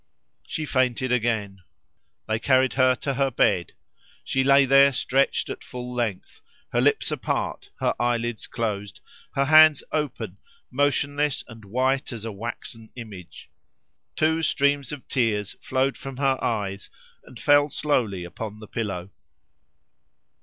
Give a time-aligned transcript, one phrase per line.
[0.47, 1.59] She fainted again.
[2.27, 3.73] They carried her to her bed.
[4.23, 6.41] She lay there stretched at full length,
[6.73, 8.99] her lips apart, her eyelids closed,
[9.35, 10.37] her hands open,
[10.71, 13.47] motionless, and white as a waxen image.
[14.15, 16.89] Two streams of tears flowed from her eyes
[17.23, 19.11] and fell slowly upon the pillow.